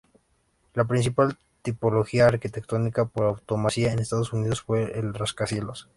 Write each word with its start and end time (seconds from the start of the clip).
La 0.73 0.85
principal 0.85 1.37
tipología 1.61 2.25
arquitectónica 2.25 3.05
por 3.05 3.27
antonomasia 3.27 3.93
en 3.93 3.99
Estados 3.99 4.33
Unidos 4.33 4.61
fue 4.61 4.97
el 4.97 5.13
rascacielos. 5.13 5.89